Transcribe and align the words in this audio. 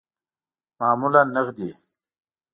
معمولاً 0.79 1.21
نغدی 1.23 1.69